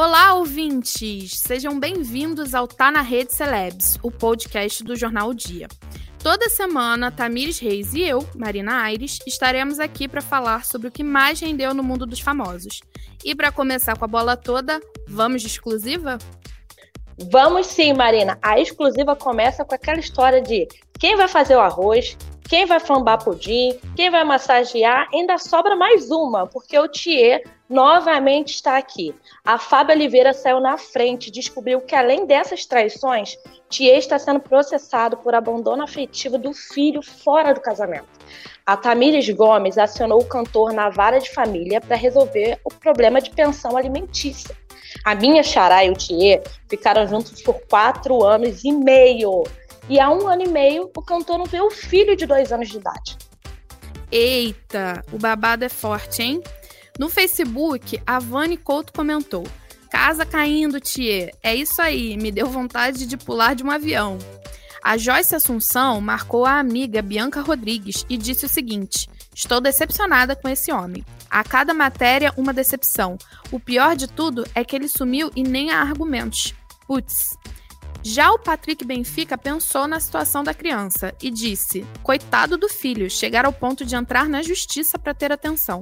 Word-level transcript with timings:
Olá, 0.00 0.34
ouvintes! 0.34 1.40
Sejam 1.40 1.80
bem-vindos 1.80 2.54
ao 2.54 2.68
Tá 2.68 2.88
na 2.88 3.00
Rede 3.00 3.34
Celebs, 3.34 3.98
o 4.00 4.12
podcast 4.12 4.84
do 4.84 4.94
Jornal 4.94 5.30
o 5.30 5.34
Dia. 5.34 5.66
Toda 6.22 6.48
semana, 6.48 7.10
Tamires 7.10 7.58
Reis 7.58 7.92
e 7.94 8.02
eu, 8.02 8.24
Marina 8.36 8.80
Aires, 8.80 9.18
estaremos 9.26 9.80
aqui 9.80 10.06
para 10.06 10.20
falar 10.20 10.64
sobre 10.64 10.86
o 10.86 10.90
que 10.92 11.02
mais 11.02 11.40
rendeu 11.40 11.74
no 11.74 11.82
mundo 11.82 12.06
dos 12.06 12.20
famosos. 12.20 12.78
E 13.24 13.34
para 13.34 13.50
começar 13.50 13.98
com 13.98 14.04
a 14.04 14.08
bola 14.08 14.36
toda, 14.36 14.80
vamos 15.08 15.42
de 15.42 15.48
exclusiva? 15.48 16.16
Vamos 17.32 17.66
sim, 17.66 17.92
Marina. 17.92 18.38
A 18.40 18.60
exclusiva 18.60 19.16
começa 19.16 19.64
com 19.64 19.74
aquela 19.74 19.98
história 19.98 20.40
de 20.40 20.68
quem 20.96 21.16
vai 21.16 21.26
fazer 21.26 21.56
o 21.56 21.60
arroz, 21.60 22.16
quem 22.48 22.64
vai 22.64 22.80
flambar 22.80 23.22
pudim, 23.22 23.78
quem 23.94 24.10
vai 24.10 24.24
massagear, 24.24 25.06
ainda 25.12 25.36
sobra 25.36 25.76
mais 25.76 26.10
uma, 26.10 26.46
porque 26.46 26.78
o 26.78 26.88
Thier 26.88 27.42
novamente 27.68 28.54
está 28.54 28.78
aqui. 28.78 29.14
A 29.44 29.58
Fábio 29.58 29.94
Oliveira 29.94 30.32
saiu 30.32 30.58
na 30.58 30.78
frente, 30.78 31.30
descobriu 31.30 31.80
que 31.82 31.94
além 31.94 32.26
dessas 32.26 32.64
traições, 32.64 33.36
Thier 33.68 33.98
está 33.98 34.18
sendo 34.18 34.40
processado 34.40 35.18
por 35.18 35.34
abandono 35.34 35.82
afetivo 35.82 36.38
do 36.38 36.54
filho 36.54 37.02
fora 37.02 37.52
do 37.52 37.60
casamento. 37.60 38.08
A 38.64 38.76
Tamires 38.76 39.28
Gomes 39.28 39.76
acionou 39.76 40.20
o 40.20 40.26
cantor 40.26 40.72
na 40.72 40.88
vara 40.88 41.18
de 41.18 41.30
família 41.30 41.82
para 41.82 41.96
resolver 41.96 42.58
o 42.64 42.70
problema 42.70 43.20
de 43.20 43.30
pensão 43.30 43.76
alimentícia. 43.76 44.56
A 45.04 45.14
minha 45.14 45.42
xará 45.42 45.84
e 45.84 45.90
o 45.90 45.94
Thier 45.94 46.42
ficaram 46.66 47.06
juntos 47.06 47.42
por 47.42 47.60
quatro 47.68 48.24
anos 48.24 48.64
e 48.64 48.72
meio. 48.72 49.44
E 49.88 49.98
há 49.98 50.10
um 50.10 50.28
ano 50.28 50.42
e 50.42 50.48
meio, 50.48 50.90
o 50.96 51.02
cantor 51.02 51.38
não 51.38 51.46
vê 51.46 51.60
o 51.60 51.70
filho 51.70 52.14
de 52.14 52.26
dois 52.26 52.52
anos 52.52 52.68
de 52.68 52.76
idade. 52.76 53.16
Eita, 54.10 55.02
o 55.12 55.18
babado 55.18 55.64
é 55.64 55.68
forte, 55.68 56.22
hein? 56.22 56.42
No 56.98 57.08
Facebook, 57.08 58.00
a 58.06 58.18
Vani 58.18 58.56
Couto 58.56 58.92
comentou: 58.92 59.46
Casa 59.90 60.26
caindo, 60.26 60.80
Thier. 60.80 61.30
É 61.42 61.54
isso 61.54 61.80
aí, 61.80 62.16
me 62.16 62.30
deu 62.30 62.46
vontade 62.46 63.06
de 63.06 63.16
pular 63.16 63.54
de 63.54 63.62
um 63.62 63.70
avião. 63.70 64.18
A 64.82 64.96
Joyce 64.96 65.34
Assunção 65.34 66.00
marcou 66.00 66.46
a 66.46 66.58
amiga 66.58 67.02
Bianca 67.02 67.40
Rodrigues 67.40 68.04
e 68.08 68.16
disse 68.16 68.46
o 68.46 68.48
seguinte: 68.48 69.08
Estou 69.34 69.60
decepcionada 69.60 70.36
com 70.36 70.48
esse 70.48 70.72
homem. 70.72 71.04
A 71.30 71.44
cada 71.44 71.72
matéria, 71.72 72.32
uma 72.36 72.52
decepção. 72.52 73.16
O 73.50 73.60
pior 73.60 73.96
de 73.96 74.06
tudo 74.06 74.46
é 74.54 74.64
que 74.64 74.74
ele 74.74 74.88
sumiu 74.88 75.30
e 75.36 75.42
nem 75.42 75.70
há 75.70 75.80
argumentos. 75.80 76.54
Putz, 76.86 77.36
já 78.02 78.30
o 78.32 78.38
Patrick 78.38 78.84
Benfica 78.84 79.36
pensou 79.36 79.86
na 79.86 80.00
situação 80.00 80.42
da 80.42 80.54
criança 80.54 81.14
e 81.22 81.30
disse: 81.30 81.84
coitado 82.02 82.56
do 82.56 82.68
filho, 82.68 83.10
chegar 83.10 83.44
ao 83.44 83.52
ponto 83.52 83.84
de 83.84 83.94
entrar 83.96 84.28
na 84.28 84.42
justiça 84.42 84.98
para 84.98 85.14
ter 85.14 85.32
atenção. 85.32 85.80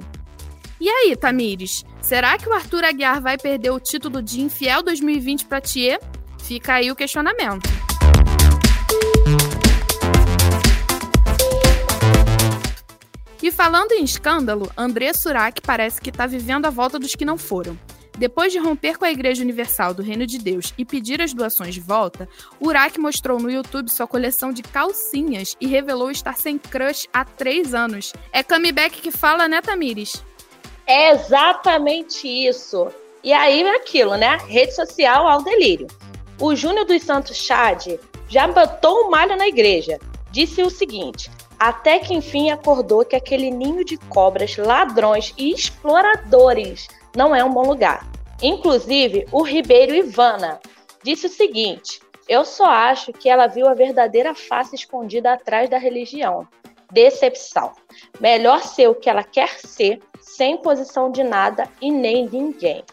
E 0.79 0.89
aí, 0.89 1.15
Tamires, 1.15 1.83
será 2.01 2.37
que 2.37 2.47
o 2.47 2.53
Arthur 2.53 2.83
Aguiar 2.83 3.21
vai 3.21 3.37
perder 3.37 3.71
o 3.71 3.79
título 3.79 4.21
de 4.21 4.41
infiel 4.41 4.83
2020 4.83 5.45
para 5.45 5.61
Thier? 5.61 5.99
Fica 6.39 6.75
aí 6.75 6.91
o 6.91 6.95
questionamento. 6.95 7.67
E 13.41 13.51
falando 13.51 13.91
em 13.93 14.03
escândalo, 14.03 14.71
André 14.75 15.13
Surak 15.13 15.61
parece 15.61 16.01
que 16.01 16.09
está 16.09 16.27
vivendo 16.27 16.65
a 16.65 16.69
volta 16.69 16.99
dos 16.99 17.15
que 17.15 17.23
não 17.23 17.37
foram. 17.37 17.77
Depois 18.17 18.51
de 18.51 18.57
romper 18.57 18.97
com 18.97 19.05
a 19.05 19.11
Igreja 19.11 19.43
Universal 19.43 19.93
do 19.93 20.01
Reino 20.01 20.25
de 20.25 20.39
Deus 20.39 20.73
e 20.75 20.83
pedir 20.83 21.21
as 21.21 21.35
doações 21.35 21.75
de 21.75 21.79
volta, 21.79 22.27
Urak 22.59 22.99
mostrou 22.99 23.39
no 23.39 23.51
YouTube 23.51 23.91
sua 23.91 24.07
coleção 24.07 24.51
de 24.51 24.63
calcinhas 24.63 25.55
e 25.61 25.67
revelou 25.67 26.09
estar 26.09 26.35
sem 26.35 26.57
crush 26.57 27.07
há 27.13 27.23
três 27.23 27.75
anos. 27.75 28.13
É 28.33 28.41
comeback 28.41 29.01
que 29.01 29.11
fala, 29.11 29.47
né, 29.47 29.61
Tamires? 29.61 30.23
É 30.87 31.11
exatamente 31.11 32.27
isso. 32.27 32.87
E 33.23 33.31
aí 33.31 33.61
é 33.61 33.75
aquilo, 33.75 34.15
né? 34.15 34.37
Rede 34.47 34.73
social 34.73 35.27
ao 35.27 35.43
delírio. 35.43 35.85
O 36.41 36.55
Júnior 36.55 36.85
dos 36.85 37.03
Santos 37.03 37.37
Chad 37.37 37.99
já 38.27 38.47
botou 38.47 39.01
o 39.01 39.11
malho 39.11 39.37
na 39.37 39.47
igreja. 39.47 39.99
Disse 40.31 40.63
o 40.63 40.71
seguinte: 40.71 41.29
até 41.59 41.99
que 41.99 42.15
enfim 42.15 42.49
acordou 42.49 43.05
que 43.05 43.15
aquele 43.15 43.51
ninho 43.51 43.85
de 43.85 43.97
cobras, 43.97 44.57
ladrões 44.57 45.33
e 45.37 45.51
exploradores 45.51 46.87
não 47.15 47.35
é 47.35 47.43
um 47.43 47.51
bom 47.51 47.63
lugar. 47.63 48.05
Inclusive, 48.41 49.25
o 49.31 49.41
Ribeiro 49.41 49.95
Ivana 49.95 50.59
disse 51.03 51.25
o 51.25 51.29
seguinte: 51.29 52.01
Eu 52.27 52.45
só 52.45 52.65
acho 52.65 53.11
que 53.11 53.29
ela 53.29 53.47
viu 53.47 53.67
a 53.67 53.73
verdadeira 53.73 54.35
face 54.35 54.75
escondida 54.75 55.33
atrás 55.33 55.69
da 55.69 55.77
religião. 55.77 56.47
Decepção. 56.91 57.73
Melhor 58.19 58.61
ser 58.61 58.87
o 58.87 58.95
que 58.95 59.09
ela 59.09 59.23
quer 59.23 59.49
ser, 59.59 59.99
sem 60.21 60.57
posição 60.57 61.11
de 61.11 61.23
nada 61.23 61.67
e 61.81 61.91
nem 61.91 62.27
ninguém. 62.27 62.83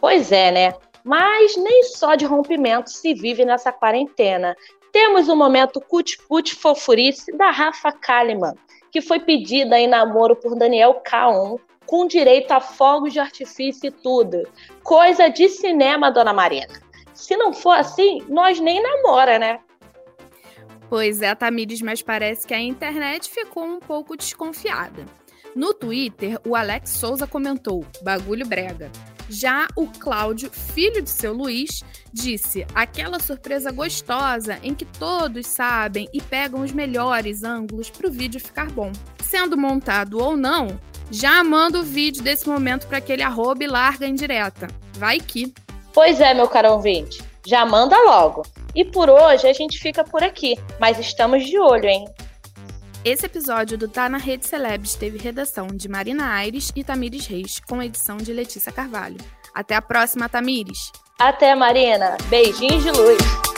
Pois 0.00 0.30
é, 0.30 0.50
né? 0.50 0.74
Mas 1.04 1.56
nem 1.56 1.84
só 1.84 2.14
de 2.14 2.24
rompimento 2.24 2.90
se 2.90 3.14
vive 3.14 3.44
nessa 3.44 3.72
quarentena. 3.72 4.54
Temos 4.92 5.28
o 5.28 5.32
um 5.32 5.36
momento 5.36 5.80
cut-put 5.80 6.54
fofurice 6.54 7.32
da 7.36 7.50
Rafa 7.50 7.90
Kalimann, 7.90 8.54
que 8.90 9.00
foi 9.00 9.18
pedida 9.18 9.78
em 9.78 9.86
namoro 9.86 10.36
por 10.36 10.54
Daniel 10.54 11.02
K1 11.04 11.58
com 11.92 12.06
direito 12.06 12.50
a 12.52 12.58
fogos 12.58 13.12
de 13.12 13.20
artifício 13.20 13.88
e 13.88 13.90
tudo. 13.90 14.48
Coisa 14.82 15.28
de 15.28 15.46
cinema, 15.50 16.10
dona 16.10 16.32
Marina. 16.32 16.80
Se 17.12 17.36
não 17.36 17.52
for 17.52 17.72
assim, 17.72 18.22
nós 18.30 18.58
nem 18.58 18.82
namora, 18.82 19.38
né? 19.38 19.60
Pois 20.88 21.20
é, 21.20 21.34
Tamires, 21.34 21.82
mas 21.82 22.00
parece 22.00 22.46
que 22.46 22.54
a 22.54 22.58
internet 22.58 23.28
ficou 23.28 23.64
um 23.64 23.78
pouco 23.78 24.16
desconfiada. 24.16 25.04
No 25.54 25.74
Twitter, 25.74 26.40
o 26.46 26.56
Alex 26.56 26.88
Souza 26.92 27.26
comentou: 27.26 27.84
bagulho 28.00 28.46
brega. 28.46 28.90
Já 29.28 29.68
o 29.76 29.86
Cláudio, 29.86 30.50
filho 30.50 31.02
de 31.02 31.10
seu 31.10 31.34
Luiz, 31.34 31.84
disse: 32.10 32.66
aquela 32.74 33.18
surpresa 33.18 33.70
gostosa 33.70 34.58
em 34.62 34.74
que 34.74 34.86
todos 34.86 35.46
sabem 35.46 36.08
e 36.10 36.22
pegam 36.22 36.62
os 36.62 36.72
melhores 36.72 37.44
ângulos 37.44 37.90
para 37.90 38.08
o 38.08 38.10
vídeo 38.10 38.40
ficar 38.40 38.70
bom. 38.70 38.90
Sendo 39.22 39.58
montado 39.58 40.18
ou 40.18 40.38
não, 40.38 40.80
já 41.10 41.42
manda 41.42 41.78
o 41.78 41.82
vídeo 41.82 42.22
desse 42.22 42.48
momento 42.48 42.86
para 42.86 42.98
aquele 42.98 43.22
arroba 43.22 43.64
e 43.64 43.66
larga 43.66 44.06
em 44.06 44.14
direta. 44.14 44.68
Vai 44.94 45.20
que. 45.20 45.52
Pois 45.92 46.20
é, 46.20 46.32
meu 46.32 46.48
caro 46.48 46.72
ouvinte. 46.72 47.22
Já 47.46 47.66
manda 47.66 47.96
logo. 48.04 48.42
E 48.74 48.84
por 48.84 49.10
hoje 49.10 49.46
a 49.46 49.52
gente 49.52 49.78
fica 49.78 50.04
por 50.04 50.22
aqui, 50.22 50.58
mas 50.80 50.98
estamos 50.98 51.44
de 51.44 51.58
olho, 51.58 51.86
hein? 51.86 52.06
Esse 53.04 53.26
episódio 53.26 53.76
do 53.76 53.88
Tá 53.88 54.08
na 54.08 54.16
Rede 54.16 54.46
Celebs 54.46 54.94
teve 54.94 55.18
redação 55.18 55.66
de 55.66 55.88
Marina 55.88 56.32
Aires 56.32 56.72
e 56.76 56.84
Tamires 56.84 57.26
Reis, 57.26 57.60
com 57.68 57.82
edição 57.82 58.16
de 58.16 58.32
Letícia 58.32 58.70
Carvalho. 58.70 59.18
Até 59.52 59.74
a 59.74 59.82
próxima, 59.82 60.28
Tamires! 60.28 60.92
Até, 61.18 61.54
Marina! 61.54 62.16
Beijinhos 62.28 62.82
de 62.82 62.90
luz! 62.92 63.51